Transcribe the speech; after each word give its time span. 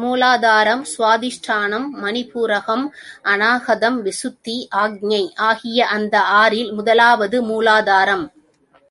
மூலாதாரம், 0.00 0.82
சுவாதிஷ்டானம், 0.94 1.86
மணிபூரகம், 2.02 2.84
அநாகதம், 3.22 3.98
விசுத்தி, 4.04 4.56
ஆக்ஞை 4.76 5.34
ஆகிய 5.34 5.86
அந்த 5.86 6.20
ஆறில் 6.20 6.72
முதலாவது 6.72 7.40
மூலாதாரம். 7.42 8.26